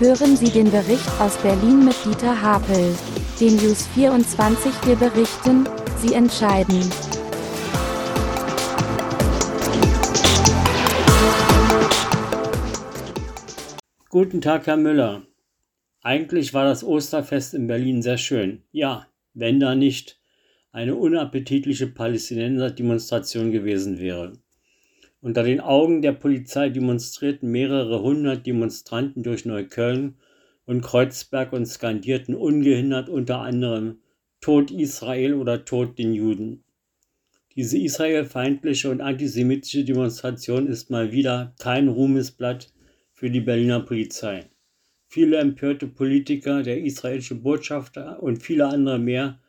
Hören 0.00 0.36
Sie 0.36 0.50
den 0.50 0.72
Bericht 0.72 1.08
aus 1.20 1.36
Berlin 1.36 1.84
mit 1.84 1.94
Dieter 2.04 2.42
Hapel. 2.42 2.96
Den 3.40 3.54
News 3.54 3.86
24 3.94 4.72
wir 4.86 4.96
berichten, 4.96 5.68
Sie 5.98 6.14
entscheiden. 6.14 6.80
Guten 14.08 14.40
Tag, 14.40 14.66
Herr 14.66 14.76
Müller. 14.76 15.22
Eigentlich 16.02 16.52
war 16.52 16.64
das 16.64 16.82
Osterfest 16.82 17.54
in 17.54 17.68
Berlin 17.68 18.02
sehr 18.02 18.18
schön. 18.18 18.64
Ja, 18.72 19.06
wenn 19.32 19.60
da 19.60 19.76
nicht 19.76 20.20
eine 20.72 20.96
unappetitliche 20.96 21.86
Palästinenser-Demonstration 21.86 23.52
gewesen 23.52 24.00
wäre. 24.00 24.32
Unter 25.24 25.42
den 25.42 25.60
Augen 25.60 26.02
der 26.02 26.12
Polizei 26.12 26.68
demonstrierten 26.68 27.50
mehrere 27.50 28.02
hundert 28.02 28.44
Demonstranten 28.46 29.22
durch 29.22 29.46
Neukölln 29.46 30.16
und 30.66 30.82
Kreuzberg 30.82 31.54
und 31.54 31.64
skandierten 31.64 32.34
ungehindert 32.34 33.08
unter 33.08 33.38
anderem 33.38 34.00
Tod 34.42 34.70
Israel 34.70 35.32
oder 35.32 35.64
Tod 35.64 35.96
den 35.96 36.12
Juden. 36.12 36.62
Diese 37.56 37.78
israelfeindliche 37.78 38.90
und 38.90 39.00
antisemitische 39.00 39.82
Demonstration 39.82 40.66
ist 40.66 40.90
mal 40.90 41.10
wieder 41.10 41.54
kein 41.58 41.88
Ruhmesblatt 41.88 42.70
für 43.14 43.30
die 43.30 43.40
Berliner 43.40 43.80
Polizei. 43.80 44.50
Viele 45.06 45.38
empörte 45.38 45.86
Politiker, 45.86 46.62
der 46.62 46.82
israelische 46.82 47.36
Botschafter 47.36 48.22
und 48.22 48.42
viele 48.42 48.66
andere 48.66 48.98
mehr 48.98 49.40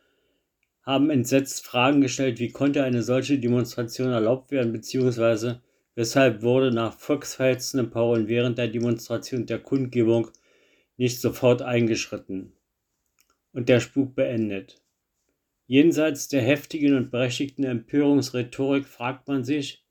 haben 0.80 1.10
entsetzt 1.10 1.66
Fragen 1.66 2.00
gestellt, 2.00 2.38
wie 2.38 2.48
konnte 2.48 2.82
eine 2.82 3.02
solche 3.02 3.38
Demonstration 3.38 4.08
erlaubt 4.08 4.52
werden, 4.52 4.72
beziehungsweise 4.72 5.60
weshalb 5.96 6.42
wurde 6.42 6.70
nach 6.70 6.96
volksverhetzenden 6.96 7.90
Parolen 7.90 8.28
während 8.28 8.58
der 8.58 8.68
Demonstration 8.68 9.46
der 9.46 9.58
Kundgebung 9.58 10.30
nicht 10.96 11.20
sofort 11.20 11.62
eingeschritten 11.62 12.52
und 13.52 13.68
der 13.68 13.80
Spuk 13.80 14.14
beendet. 14.14 14.80
Jenseits 15.66 16.28
der 16.28 16.42
heftigen 16.42 16.94
und 16.94 17.10
berechtigten 17.10 17.64
Empörungsrhetorik 17.64 18.86
fragt 18.86 19.26
man 19.26 19.42
sich, 19.42 19.84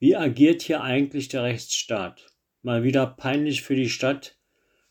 wie 0.00 0.16
agiert 0.16 0.62
hier 0.62 0.80
eigentlich 0.82 1.28
der 1.28 1.44
Rechtsstaat? 1.44 2.26
Mal 2.62 2.82
wieder 2.82 3.06
peinlich 3.06 3.62
für 3.62 3.76
die 3.76 3.88
Stadt, 3.88 4.36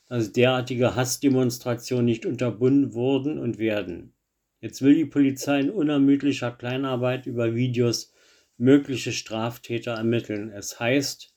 dass 0.05 0.31
derartige 0.31 0.95
Hassdemonstrationen 0.95 2.05
nicht 2.05 2.25
unterbunden 2.25 2.93
wurden 2.93 3.37
und 3.39 3.57
werden. 3.57 4.13
Jetzt 4.61 4.81
will 4.81 4.95
die 4.95 5.05
Polizei 5.05 5.59
in 5.59 5.69
unermüdlicher 5.69 6.51
Kleinarbeit 6.51 7.25
über 7.25 7.55
Videos 7.55 8.13
mögliche 8.57 9.11
Straftäter 9.11 9.93
ermitteln. 9.93 10.49
Es 10.51 10.79
heißt, 10.79 11.33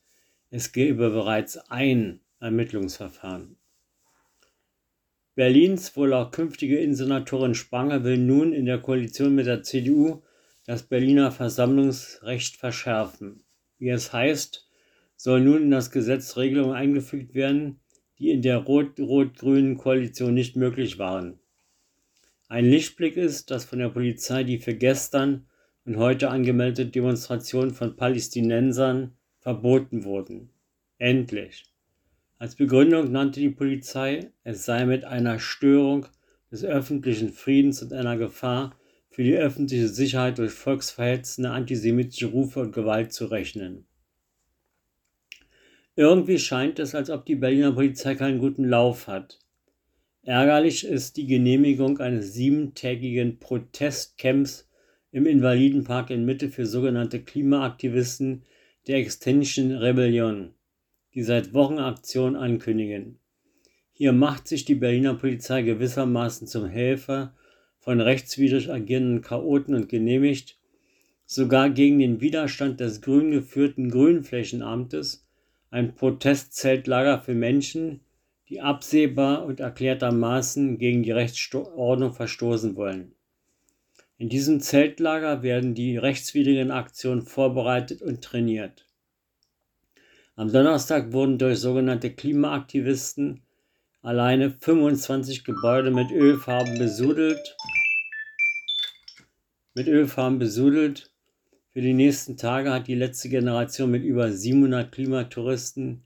es 0.51 0.73
gebe 0.73 1.11
bereits 1.11 1.59
ein 1.71 2.21
Ermittlungsverfahren. 2.41 3.57
Berlins 5.35 5.97
wohl 5.97 6.12
auch 6.12 6.33
künftige 6.33 6.79
Innensenatorin 6.79 7.55
Spranger 7.55 8.05
will 8.05 8.19
nun 8.19 8.53
in 8.53 8.67
der 8.67 8.79
Koalition 8.79 9.35
mit 9.35 9.47
der 9.47 9.62
CDU 9.62 10.23
das 10.67 10.83
Berliner 10.83 11.31
Versammlungsrecht 11.31 12.57
verschärfen. 12.57 13.45
Wie 13.79 13.89
es 13.89 14.12
heißt, 14.12 14.69
soll 15.17 15.41
nun 15.41 15.62
in 15.62 15.71
das 15.71 15.91
Gesetz 15.91 16.37
Regelungen 16.37 16.75
eingefügt 16.75 17.34
werden, 17.34 17.81
die 18.19 18.31
in 18.31 18.43
der 18.43 18.59
rot-rot-grünen 18.59 19.79
Koalition 19.79 20.34
nicht 20.34 20.57
möglich 20.57 20.99
waren. 20.99 21.39
Ein 22.49 22.65
Lichtblick 22.65 23.17
ist, 23.17 23.51
dass 23.51 23.65
von 23.65 23.79
der 23.79 23.89
Polizei 23.89 24.45
die 24.45 24.59
für 24.59 24.75
gestern 24.75 25.47
und 25.84 25.97
heute 25.97 26.31
angemeldete 26.31 26.91
Demonstrationen 26.91 27.73
von 27.73 27.97
Palästinensern 27.97 29.17
verboten 29.39 30.05
wurden. 30.05 30.50
Endlich. 30.98 31.64
Als 32.39 32.56
Begründung 32.56 33.11
nannte 33.12 33.41
die 33.41 33.50
Polizei, 33.50 34.33
es 34.45 34.64
sei 34.64 34.87
mit 34.87 35.05
einer 35.05 35.39
Störung 35.39 36.06
des 36.50 36.64
öffentlichen 36.64 37.31
Friedens 37.31 37.82
und 37.82 37.93
einer 37.93 38.16
Gefahr 38.16 38.77
für 39.10 39.22
die 39.22 39.37
öffentliche 39.37 39.88
Sicherheit 39.88 40.38
durch 40.38 40.53
volksverhetzende 40.53 41.50
antisemitische 41.50 42.26
Rufe 42.26 42.60
und 42.60 42.72
Gewalt 42.72 43.12
zu 43.12 43.26
rechnen. 43.26 43.87
Irgendwie 45.97 46.38
scheint 46.38 46.78
es, 46.78 46.94
als 46.94 47.10
ob 47.10 47.26
die 47.26 47.34
Berliner 47.34 47.72
Polizei 47.72 48.15
keinen 48.15 48.38
guten 48.38 48.65
Lauf 48.65 49.06
hat. 49.06 49.38
Ärgerlich 50.22 50.87
ist 50.87 51.16
die 51.16 51.26
Genehmigung 51.26 51.99
eines 51.99 52.32
siebentägigen 52.32 53.38
Protestcamps 53.38 54.69
im 55.12 55.26
Invalidenpark 55.26 56.10
in 56.10 56.25
Mitte 56.25 56.48
für 56.48 56.66
sogenannte 56.66 57.21
Klimaaktivisten 57.21 58.43
der 58.87 58.98
Extinction 58.98 59.72
Rebellion, 59.72 60.54
die 61.15 61.22
seit 61.22 61.53
Wochen 61.53 61.78
Aktionen 61.78 62.37
ankündigen. 62.37 63.19
Hier 63.93 64.12
macht 64.12 64.49
sich 64.49 64.65
die 64.65 64.76
Berliner 64.76 65.15
Polizei 65.15 65.62
gewissermaßen 65.62 66.47
zum 66.47 66.66
Helfer 66.66 67.34
von 67.78 68.00
rechtswidrig 68.00 68.70
agierenden 68.70 69.22
Chaoten 69.22 69.75
und 69.75 69.88
genehmigt, 69.88 70.59
sogar 71.26 71.70
gegen 71.70 71.99
den 71.99 72.20
Widerstand 72.20 72.81
des 72.81 73.00
grün 73.00 73.31
geführten 73.31 73.91
Grünflächenamtes, 73.91 75.26
ein 75.70 75.94
Protestzeltlager 75.94 77.20
für 77.20 77.34
Menschen, 77.34 78.00
die 78.49 78.60
absehbar 78.60 79.44
und 79.44 79.60
erklärtermaßen 79.60 80.78
gegen 80.78 81.03
die 81.03 81.12
Rechtsordnung 81.12 82.12
verstoßen 82.12 82.75
wollen. 82.76 83.12
In 84.20 84.28
diesem 84.28 84.60
Zeltlager 84.60 85.42
werden 85.42 85.75
die 85.75 85.97
rechtswidrigen 85.97 86.70
Aktionen 86.70 87.22
vorbereitet 87.22 88.03
und 88.03 88.22
trainiert. 88.22 88.86
Am 90.36 90.53
Donnerstag 90.53 91.14
wurden 91.14 91.38
durch 91.38 91.58
sogenannte 91.58 92.10
Klimaaktivisten 92.10 93.41
alleine 94.03 94.50
25 94.50 95.42
Gebäude 95.42 95.91
mit 95.91 96.10
Ölfarben 96.10 96.78
besudelt. 96.78 97.56
Mit 99.72 99.88
Ölfarben 99.88 100.38
besudelt. 100.38 101.10
Für 101.70 101.81
die 101.81 101.94
nächsten 101.94 102.37
Tage 102.37 102.75
hat 102.75 102.88
die 102.88 102.97
letzte 102.97 103.31
Generation 103.31 103.91
mit 103.91 104.04
über 104.04 104.31
700 104.31 104.92
Klimatouristen 104.92 106.02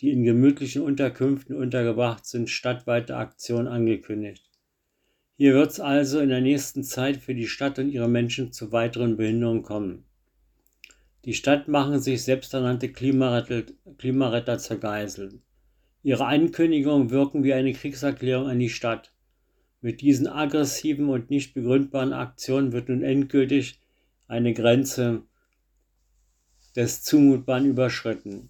die 0.00 0.12
in 0.12 0.22
gemütlichen 0.22 0.80
Unterkünften 0.80 1.54
untergebracht 1.54 2.24
sind, 2.24 2.48
stadtweite 2.48 3.16
Aktion 3.16 3.66
angekündigt. 3.66 4.47
Hier 5.40 5.54
wird 5.54 5.70
es 5.70 5.78
also 5.78 6.18
in 6.18 6.30
der 6.30 6.40
nächsten 6.40 6.82
Zeit 6.82 7.18
für 7.18 7.32
die 7.32 7.46
Stadt 7.46 7.78
und 7.78 7.92
ihre 7.92 8.08
Menschen 8.08 8.52
zu 8.52 8.72
weiteren 8.72 9.16
Behinderungen 9.16 9.62
kommen. 9.62 10.04
Die 11.24 11.32
Stadt 11.32 11.68
machen 11.68 12.00
sich 12.00 12.24
selbsternannte 12.24 12.90
Klimaretter, 12.90 13.62
Klimaretter 13.98 14.58
zur 14.58 14.78
Geisel. 14.78 15.40
Ihre 16.02 16.26
Ankündigungen 16.26 17.10
wirken 17.10 17.44
wie 17.44 17.52
eine 17.52 17.72
Kriegserklärung 17.72 18.48
an 18.48 18.58
die 18.58 18.68
Stadt. 18.68 19.12
Mit 19.80 20.00
diesen 20.00 20.26
aggressiven 20.26 21.08
und 21.08 21.30
nicht 21.30 21.54
begründbaren 21.54 22.12
Aktionen 22.12 22.72
wird 22.72 22.88
nun 22.88 23.04
endgültig 23.04 23.78
eine 24.26 24.52
Grenze 24.54 25.22
des 26.74 27.04
Zumutbaren 27.04 27.66
überschritten. 27.66 28.48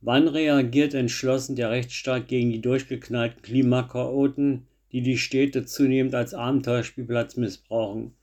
Wann 0.00 0.28
reagiert 0.28 0.94
entschlossen 0.94 1.56
der 1.56 1.70
Rechtsstaat 1.70 2.28
gegen 2.28 2.52
die 2.52 2.60
durchgeknallten 2.60 3.42
Klimakaoten, 3.42 4.68
die 4.92 5.02
die 5.02 5.18
Städte 5.18 5.64
zunehmend 5.64 6.14
als 6.14 6.34
Abenteuerspielplatz 6.34 7.36
missbrauchen? 7.36 8.14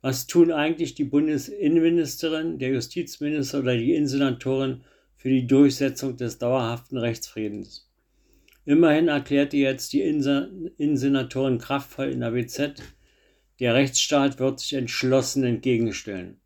Was 0.00 0.26
tun 0.26 0.50
eigentlich 0.50 0.94
die 0.94 1.04
Bundesinnenministerin, 1.04 2.58
der 2.58 2.70
Justizminister 2.70 3.60
oder 3.60 3.76
die 3.76 3.94
Innensenatorin 3.94 4.82
für 5.16 5.28
die 5.28 5.46
Durchsetzung 5.46 6.16
des 6.16 6.38
dauerhaften 6.38 6.98
Rechtsfriedens? 6.98 7.88
Immerhin 8.64 9.08
erklärte 9.08 9.56
jetzt 9.56 9.92
die 9.92 10.02
Innensenatorin 10.02 11.58
kraftvoll 11.58 12.10
in 12.10 12.20
der 12.20 12.30
BZ, 12.30 12.82
der 13.60 13.74
Rechtsstaat 13.74 14.38
wird 14.40 14.60
sich 14.60 14.72
entschlossen 14.74 15.44
entgegenstellen. 15.44 16.40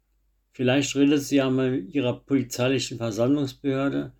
Vielleicht 0.52 0.96
redet 0.96 1.22
sie 1.22 1.36
ja 1.36 1.48
mal 1.50 1.70
mit 1.70 1.94
ihrer 1.94 2.18
polizeilichen 2.18 2.98
Versammlungsbehörde, 2.98 4.12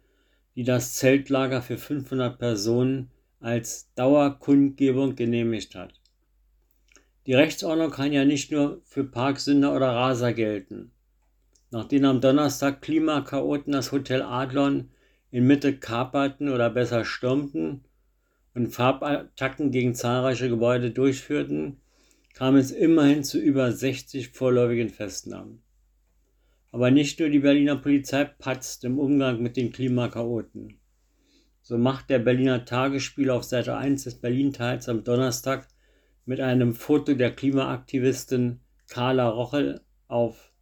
die 0.54 0.64
das 0.64 0.94
Zeltlager 0.94 1.60
für 1.62 1.76
500 1.76 2.38
Personen 2.38 3.10
als 3.41 3.93
Dauerkundgebung 3.94 5.17
genehmigt 5.17 5.75
hat. 5.75 6.00
Die 7.27 7.35
Rechtsordnung 7.35 7.91
kann 7.91 8.12
ja 8.12 8.25
nicht 8.25 8.53
nur 8.53 8.81
für 8.85 9.05
Parksünder 9.05 9.75
oder 9.75 9.88
Raser 9.88 10.33
gelten. 10.33 10.93
Nachdem 11.71 12.05
am 12.05 12.21
Donnerstag 12.21 12.83
Klimakaoten 12.83 13.73
das 13.73 13.91
Hotel 13.91 14.23
Adlon 14.23 14.91
in 15.31 15.47
Mitte 15.47 15.77
kaperten 15.77 16.49
oder 16.49 16.71
besser 16.71 17.05
stürmten 17.05 17.85
und 18.55 18.69
Farbattacken 18.69 19.73
gegen 19.73 19.94
zahlreiche 19.94 20.49
Gebäude 20.49 20.93
durchführten, 20.93 21.79
kam 22.33 22.55
es 22.56 22.71
immerhin 22.71 23.25
zu 23.25 23.38
über 23.41 23.73
60 23.73 24.31
vorläufigen 24.31 24.88
Festnahmen. 24.88 25.62
Aber 26.71 26.91
nicht 26.91 27.19
nur 27.19 27.29
die 27.29 27.41
Berliner 27.41 27.77
Polizei 27.77 28.25
patzt 28.25 28.85
im 28.85 28.99
Umgang 28.99 29.43
mit 29.43 29.56
den 29.56 29.73
Klimakaoten. 29.73 30.79
So 31.68 31.76
macht 31.78 32.10
der 32.10 32.20
Berliner 32.20 32.64
Tagesspiel 32.64 33.28
auf 33.28 33.42
Seite 33.42 33.76
1 33.76 34.04
des 34.04 34.14
Berlin-Teils 34.14 34.88
am 34.88 35.02
Donnerstag 35.02 35.66
mit 36.24 36.40
einem 36.40 36.76
Foto 36.76 37.14
der 37.14 37.32
Klimaaktivistin 37.32 38.60
Carla 38.88 39.28
Rochel 39.28 39.80
auf. 40.06 40.52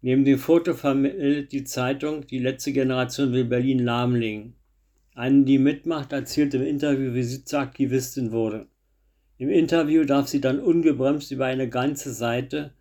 Neben 0.00 0.24
dem 0.24 0.40
Foto 0.40 0.74
vermittelt 0.74 1.52
die 1.52 1.62
Zeitung, 1.62 2.26
die 2.26 2.40
letzte 2.40 2.72
Generation 2.72 3.30
will 3.30 3.44
Berlin 3.44 3.78
lahmlegen. 3.78 4.56
Eine, 5.14 5.44
die 5.44 5.58
mitmacht, 5.58 6.12
erzählt 6.12 6.52
im 6.52 6.62
Interview, 6.62 7.14
wie 7.14 7.22
sie 7.22 7.44
zur 7.44 7.60
Aktivistin 7.60 8.32
wurde. 8.32 8.66
Im 9.36 9.50
Interview 9.50 10.04
darf 10.04 10.26
sie 10.26 10.40
dann 10.40 10.58
ungebremst 10.58 11.30
über 11.30 11.46
eine 11.46 11.68
ganze 11.68 12.12
Seite 12.12 12.72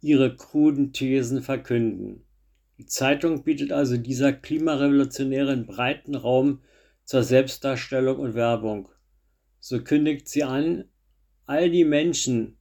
ihre 0.00 0.34
kruden 0.34 0.92
Thesen 0.92 1.42
verkünden. 1.42 2.24
Die 2.78 2.86
Zeitung 2.86 3.44
bietet 3.44 3.70
also 3.70 3.96
dieser 3.96 4.32
Klimarevolutionärin 4.32 5.66
breiten 5.66 6.16
Raum 6.16 6.58
zur 7.04 7.22
Selbstdarstellung 7.22 8.18
und 8.18 8.34
Werbung. 8.34 8.88
So 9.60 9.82
kündigt 9.82 10.28
sie 10.28 10.44
an, 10.44 10.84
all 11.46 11.70
die 11.70 11.84
Menschen, 11.84 12.56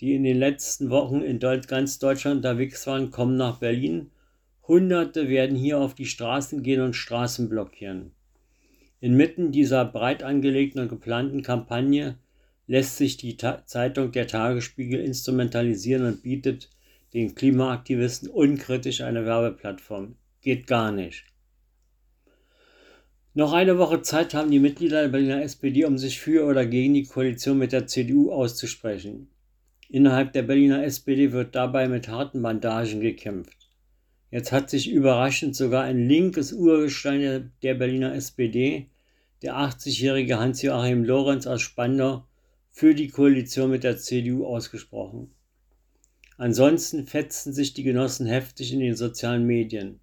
die 0.00 0.14
in 0.14 0.24
den 0.24 0.38
letzten 0.38 0.90
Wochen 0.90 1.22
in 1.22 1.38
ganz 1.38 1.98
Deutschland 1.98 2.38
unterwegs 2.38 2.86
waren, 2.86 3.10
kommen 3.10 3.36
nach 3.36 3.58
Berlin. 3.58 4.10
Hunderte 4.66 5.28
werden 5.28 5.56
hier 5.56 5.78
auf 5.78 5.94
die 5.94 6.06
Straßen 6.06 6.62
gehen 6.62 6.80
und 6.80 6.94
Straßen 6.94 7.48
blockieren. 7.48 8.12
Inmitten 9.00 9.52
dieser 9.52 9.84
breit 9.84 10.22
angelegten 10.22 10.80
und 10.80 10.88
geplanten 10.88 11.42
Kampagne 11.42 12.18
lässt 12.66 12.96
sich 12.96 13.16
die 13.16 13.36
Ta 13.36 13.64
Zeitung 13.66 14.10
Der 14.12 14.26
Tagesspiegel 14.26 15.00
instrumentalisieren 15.00 16.06
und 16.06 16.22
bietet 16.22 16.70
den 17.14 17.34
Klimaaktivisten 17.34 18.28
unkritisch 18.28 19.02
eine 19.02 19.24
Werbeplattform. 19.24 20.16
Geht 20.40 20.66
gar 20.66 20.92
nicht. 20.92 21.24
Noch 23.36 23.52
eine 23.52 23.76
Woche 23.76 24.00
Zeit 24.00 24.32
haben 24.32 24.50
die 24.50 24.58
Mitglieder 24.58 25.02
der 25.02 25.08
Berliner 25.08 25.42
SPD, 25.42 25.84
um 25.84 25.98
sich 25.98 26.18
für 26.20 26.46
oder 26.46 26.64
gegen 26.64 26.94
die 26.94 27.04
Koalition 27.04 27.58
mit 27.58 27.70
der 27.70 27.86
CDU 27.86 28.32
auszusprechen. 28.32 29.28
Innerhalb 29.90 30.32
der 30.32 30.42
Berliner 30.42 30.82
SPD 30.82 31.32
wird 31.32 31.54
dabei 31.54 31.86
mit 31.86 32.08
harten 32.08 32.40
Bandagen 32.40 33.02
gekämpft. 33.02 33.68
Jetzt 34.30 34.52
hat 34.52 34.70
sich 34.70 34.90
überraschend 34.90 35.54
sogar 35.54 35.84
ein 35.84 36.08
linkes 36.08 36.54
Urgestein 36.54 37.52
der 37.62 37.74
Berliner 37.74 38.14
SPD, 38.14 38.86
der 39.42 39.56
80-jährige 39.56 40.38
Hans-Joachim 40.38 41.04
Lorenz 41.04 41.46
aus 41.46 41.60
Spandau, 41.60 42.24
für 42.70 42.94
die 42.94 43.08
Koalition 43.08 43.70
mit 43.70 43.84
der 43.84 43.98
CDU 43.98 44.46
ausgesprochen. 44.46 45.30
Ansonsten 46.38 47.06
fetzen 47.06 47.52
sich 47.52 47.74
die 47.74 47.82
Genossen 47.82 48.24
heftig 48.24 48.72
in 48.72 48.80
den 48.80 48.96
sozialen 48.96 49.44
Medien. 49.44 50.00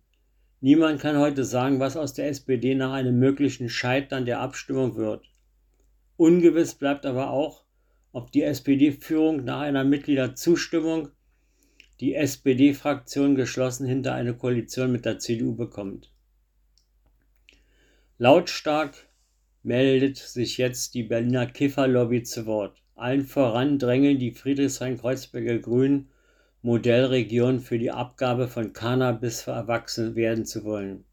Niemand 0.63 1.01
kann 1.01 1.17
heute 1.17 1.43
sagen, 1.43 1.81
was 1.81 1.97
aus 1.97 2.13
der 2.13 2.29
SPD 2.29 2.73
nach 2.73 2.93
einem 2.93 3.19
möglichen 3.19 3.67
Scheitern 3.67 4.25
der 4.25 4.39
Abstimmung 4.39 4.95
wird. 4.95 5.25
Ungewiss 6.15 6.75
bleibt 6.75 7.05
aber 7.05 7.31
auch, 7.31 7.65
ob 8.13 8.31
die 8.31 8.43
SPD-Führung 8.43 9.43
nach 9.43 9.59
einer 9.59 9.83
Mitgliederzustimmung 9.83 11.09
die 11.99 12.15
SPD-Fraktion 12.15 13.35
geschlossen 13.35 13.85
hinter 13.85 14.13
eine 14.13 14.37
Koalition 14.37 14.93
mit 14.93 15.03
der 15.03 15.19
CDU 15.19 15.53
bekommt. 15.53 16.13
Lautstark 18.17 19.09
meldet 19.63 20.15
sich 20.15 20.57
jetzt 20.57 20.93
die 20.93 21.03
Berliner 21.03 21.45
Kifferlobby 21.45 22.23
zu 22.23 22.45
Wort. 22.45 22.81
Allen 22.95 23.25
voran 23.25 23.79
drängeln 23.79 24.17
die 24.17 24.31
Friedrichshain-Kreuzberger 24.31 25.59
Grünen 25.59 26.07
Modellregion 26.65 27.59
für 27.59 27.77
die 27.77 27.91
Abgabe 27.91 28.47
von 28.47 28.71
Cannabis 28.71 29.41
für 29.41 29.51
Erwachsene 29.51 30.15
werden 30.15 30.45
zu 30.45 30.63
wollen. 30.63 31.03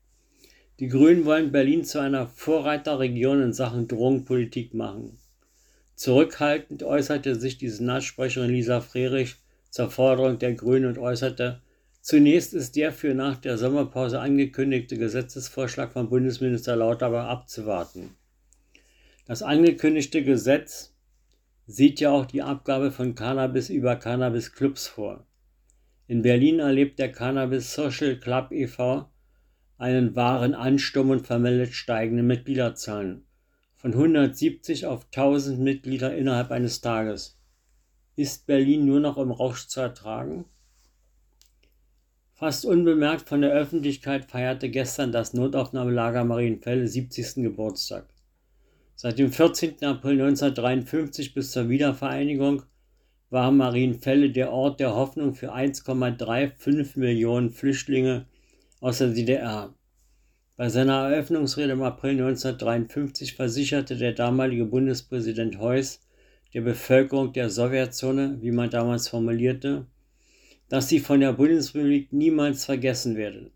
Die 0.78 0.86
Grünen 0.86 1.24
wollen 1.24 1.50
Berlin 1.50 1.84
zu 1.84 1.98
einer 1.98 2.28
Vorreiterregion 2.28 3.42
in 3.42 3.52
Sachen 3.52 3.88
Drogenpolitik 3.88 4.74
machen. 4.74 5.18
Zurückhaltend 5.96 6.84
äußerte 6.84 7.34
sich 7.34 7.58
die 7.58 7.68
Senatssprecherin 7.68 8.52
Lisa 8.52 8.80
Frerich 8.80 9.38
zur 9.70 9.90
Forderung 9.90 10.38
der 10.38 10.54
Grünen 10.54 10.86
und 10.86 10.98
äußerte, 10.98 11.60
zunächst 12.00 12.54
ist 12.54 12.76
der 12.76 12.92
für 12.92 13.12
nach 13.12 13.36
der 13.36 13.58
Sommerpause 13.58 14.20
angekündigte 14.20 14.96
Gesetzesvorschlag 14.98 15.92
von 15.92 16.08
Bundesminister 16.08 16.76
Lauterbach 16.76 17.26
abzuwarten. 17.26 18.10
Das 19.26 19.42
angekündigte 19.42 20.22
Gesetz 20.22 20.94
sieht 21.66 21.98
ja 21.98 22.12
auch 22.12 22.26
die 22.26 22.42
Abgabe 22.42 22.92
von 22.92 23.16
Cannabis 23.16 23.68
über 23.68 23.96
Cannabis-Clubs 23.96 24.86
vor. 24.86 25.26
In 26.10 26.22
Berlin 26.22 26.58
erlebt 26.58 26.98
der 26.98 27.12
Cannabis 27.12 27.72
Social 27.72 28.16
Club 28.16 28.50
e.V. 28.50 29.08
einen 29.78 30.16
wahren 30.16 30.56
Ansturm 30.56 31.10
und 31.10 31.24
vermeldet 31.24 31.72
steigende 31.72 32.24
Mitgliederzahlen 32.24 33.24
von 33.76 33.92
170 33.92 34.86
auf 34.86 35.04
1000 35.04 35.60
Mitglieder 35.60 36.16
innerhalb 36.16 36.50
eines 36.50 36.80
Tages. 36.80 37.38
Ist 38.16 38.48
Berlin 38.48 38.86
nur 38.86 38.98
noch 38.98 39.18
im 39.18 39.30
Rausch 39.30 39.68
zu 39.68 39.78
ertragen? 39.78 40.46
Fast 42.32 42.64
unbemerkt 42.64 43.28
von 43.28 43.42
der 43.42 43.52
Öffentlichkeit 43.52 44.24
feierte 44.24 44.68
gestern 44.68 45.12
das 45.12 45.32
Notaufnahmelager 45.32 46.24
Marienfelde 46.24 46.88
70. 46.88 47.34
Geburtstag. 47.36 48.08
Seit 48.96 49.20
dem 49.20 49.30
14. 49.30 49.84
April 49.84 50.20
1953 50.20 51.34
bis 51.34 51.52
zur 51.52 51.68
Wiedervereinigung 51.68 52.64
war 53.30 53.52
Marienfelde 53.52 54.30
der 54.30 54.52
Ort 54.52 54.80
der 54.80 54.94
Hoffnung 54.94 55.34
für 55.34 55.54
1,35 55.54 56.98
Millionen 56.98 57.50
Flüchtlinge 57.50 58.26
aus 58.80 58.98
der 58.98 59.08
DDR. 59.08 59.72
Bei 60.56 60.68
seiner 60.68 61.08
Eröffnungsrede 61.08 61.72
im 61.72 61.82
April 61.82 62.12
1953 62.12 63.34
versicherte 63.34 63.96
der 63.96 64.12
damalige 64.12 64.64
Bundespräsident 64.64 65.58
Heuss 65.58 66.00
der 66.52 66.62
Bevölkerung 66.62 67.32
der 67.32 67.50
Sowjetzone, 67.50 68.38
wie 68.40 68.50
man 68.50 68.68
damals 68.68 69.08
formulierte, 69.08 69.86
dass 70.68 70.88
sie 70.88 70.98
von 70.98 71.20
der 71.20 71.32
Bundesrepublik 71.32 72.12
niemals 72.12 72.64
vergessen 72.64 73.16
werde. 73.16 73.52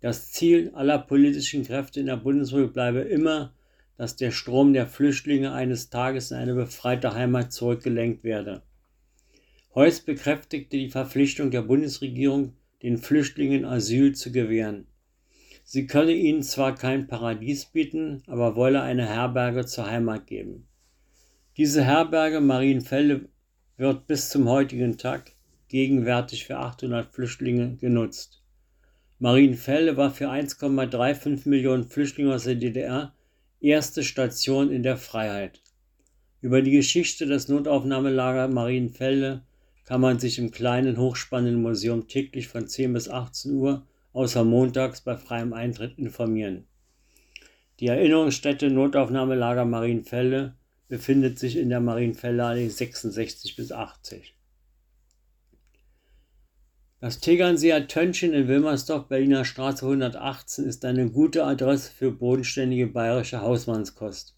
Das 0.00 0.30
Ziel 0.30 0.70
aller 0.74 0.98
politischen 0.98 1.64
Kräfte 1.64 2.00
in 2.00 2.06
der 2.06 2.18
Bundesrepublik 2.18 2.74
bleibe 2.74 3.00
immer, 3.00 3.54
dass 3.96 4.16
der 4.16 4.30
Strom 4.30 4.74
der 4.74 4.86
Flüchtlinge 4.86 5.52
eines 5.52 5.88
Tages 5.88 6.30
in 6.30 6.36
eine 6.36 6.54
befreite 6.54 7.14
Heimat 7.14 7.52
zurückgelenkt 7.52 8.22
werde. 8.22 8.62
Heuss 9.76 10.00
bekräftigte 10.00 10.78
die 10.78 10.88
Verpflichtung 10.88 11.50
der 11.50 11.60
Bundesregierung, 11.60 12.54
den 12.82 12.96
Flüchtlingen 12.96 13.66
Asyl 13.66 14.14
zu 14.14 14.32
gewähren. 14.32 14.86
Sie 15.64 15.86
könne 15.86 16.12
ihnen 16.12 16.42
zwar 16.42 16.74
kein 16.74 17.06
Paradies 17.06 17.66
bieten, 17.66 18.22
aber 18.26 18.56
wolle 18.56 18.80
eine 18.80 19.06
Herberge 19.06 19.66
zur 19.66 19.90
Heimat 19.90 20.26
geben. 20.26 20.66
Diese 21.58 21.84
Herberge 21.84 22.40
Marienfelde 22.40 23.28
wird 23.76 24.06
bis 24.06 24.30
zum 24.30 24.48
heutigen 24.48 24.96
Tag 24.96 25.32
gegenwärtig 25.68 26.46
für 26.46 26.56
800 26.56 27.12
Flüchtlinge 27.12 27.76
genutzt. 27.76 28.42
Marienfelde 29.18 29.98
war 29.98 30.10
für 30.10 30.30
1,35 30.30 31.46
Millionen 31.46 31.84
Flüchtlinge 31.84 32.34
aus 32.34 32.44
der 32.44 32.54
DDR 32.54 33.14
erste 33.60 34.02
Station 34.02 34.70
in 34.70 34.82
der 34.82 34.96
Freiheit. 34.96 35.60
Über 36.40 36.62
die 36.62 36.70
Geschichte 36.70 37.26
des 37.26 37.48
Notaufnahmelagers 37.48 38.50
Marienfelde 38.50 39.42
kann 39.86 40.00
man 40.00 40.18
sich 40.18 40.38
im 40.38 40.50
kleinen 40.50 40.98
hochspannenden 40.98 41.62
Museum 41.62 42.08
täglich 42.08 42.48
von 42.48 42.68
10 42.68 42.92
bis 42.92 43.08
18 43.08 43.52
Uhr 43.54 43.86
außer 44.12 44.44
montags 44.44 45.00
bei 45.00 45.16
freiem 45.16 45.52
Eintritt 45.52 45.98
informieren. 45.98 46.66
Die 47.80 47.86
Erinnerungsstätte 47.86 48.68
Notaufnahmelager 48.68 49.64
Marienfelde 49.64 50.54
befindet 50.88 51.38
sich 51.38 51.56
in 51.56 51.68
der 51.68 51.80
Marienfelder 51.80 52.46
Allee 52.46 52.68
66 52.68 53.56
bis 53.56 53.70
80. 53.70 54.34
Das 56.98 57.20
Tegernseer 57.20 57.86
Tönnchen 57.86 58.32
in 58.32 58.48
Wilmersdorf, 58.48 59.06
Berliner 59.06 59.44
Straße 59.44 59.84
118, 59.84 60.64
ist 60.64 60.84
eine 60.84 61.10
gute 61.10 61.44
Adresse 61.44 61.92
für 61.92 62.10
bodenständige 62.10 62.86
bayerische 62.86 63.42
Hausmannskost. 63.42 64.34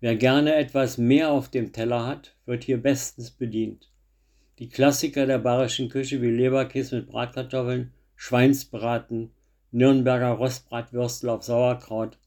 Wer 0.00 0.16
gerne 0.16 0.54
etwas 0.54 0.98
mehr 0.98 1.30
auf 1.30 1.50
dem 1.50 1.72
Teller 1.72 2.06
hat, 2.06 2.34
wird 2.46 2.64
hier 2.64 2.82
bestens 2.82 3.30
bedient. 3.30 3.93
Die 4.60 4.68
Klassiker 4.68 5.26
der 5.26 5.38
bayerischen 5.38 5.88
Küche 5.88 6.22
wie 6.22 6.30
Leberkäse 6.30 6.94
mit 6.94 7.08
Bratkartoffeln, 7.08 7.92
Schweinsbraten, 8.14 9.32
Nürnberger 9.72 10.30
Rostbratwürstel 10.30 11.28
auf 11.30 11.42
Sauerkraut, 11.42 12.18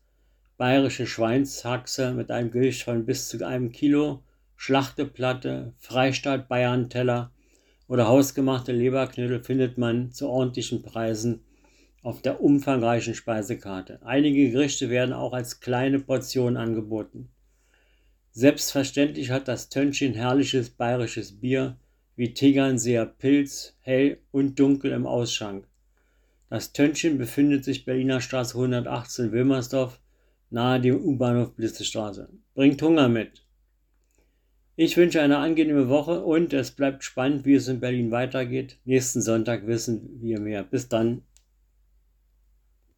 bayerische 0.58 1.08
Schweinshaxe 1.08 2.14
mit 2.14 2.30
einem 2.30 2.52
Gewicht 2.52 2.84
von 2.84 3.06
bis 3.06 3.30
zu 3.30 3.48
einem 3.48 3.72
Kilo, 3.72 4.24
Schlachteplatte, 4.58 5.72
Freistaat 5.78 6.50
Bayern 6.50 6.90
Teller 6.90 7.32
oder 7.88 8.10
hausgemachte 8.10 8.74
Leberknödel 8.74 9.42
findet 9.42 9.78
man 9.78 10.12
zu 10.12 10.28
ordentlichen 10.28 10.82
Preisen 10.82 11.46
auf 12.02 12.22
der 12.22 12.42
umfangreichen 12.42 13.16
Speisekarte. 13.16 14.02
Einige 14.04 14.52
Gerichte 14.52 14.90
werden 14.90 15.14
auch 15.14 15.32
als 15.32 15.62
kleine 15.62 16.00
Portionen 16.00 16.58
angeboten. 16.58 17.30
Selbstverständlich 18.32 19.32
hat 19.32 19.48
das 19.48 19.70
Tönnchen 19.70 20.14
herrliches 20.14 20.70
bayerisches 20.70 21.40
Bier, 21.40 21.78
wie 22.18 22.34
Tegernseer 22.34 23.06
Pilz, 23.06 23.78
hell 23.80 24.18
und 24.32 24.60
dunkel 24.60 24.92
im 24.92 25.06
Ausschank. 25.06 25.68
Das 26.50 26.74
Tönnchen 26.74 27.18
befindet 27.18 27.64
sich 27.64 27.86
Berliner 27.86 28.20
Straße 28.20 28.58
118 28.58 29.32
Wilmersdorf, 29.32 30.02
nahe 30.50 30.82
dem 30.82 31.00
U-Bahnhof 31.00 31.54
Blissestraße. 31.54 32.28
Bringt 32.56 32.82
Hunger 32.82 33.08
mit. 33.08 33.46
Ich 34.76 34.98
wünsche 34.98 35.22
eine 35.22 35.38
angenehme 35.38 35.90
Woche 35.90 36.24
und 36.24 36.54
es 36.54 36.72
bleibt 36.72 37.04
spannend, 37.04 37.46
wie 37.46 37.56
es 37.56 37.68
in 37.68 37.80
Berlin 37.80 38.12
weitergeht. 38.12 38.78
Nächsten 38.86 39.22
Sonntag 39.22 39.68
wissen 39.68 40.22
wir 40.22 40.40
mehr. 40.40 40.64
Bis 40.64 40.88
dann. 40.90 41.24